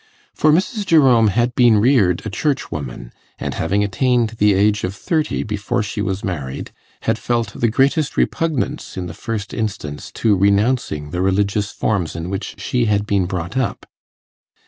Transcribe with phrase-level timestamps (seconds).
[0.33, 0.87] For Mrs.
[0.87, 6.01] Jerome had been reared a Churchwoman, and having attained the age of thirty before she
[6.01, 6.71] was married,
[7.03, 12.31] had felt the greatest repugnance in the first instance to renouncing the religious forms in
[12.31, 13.85] which she had been brought up.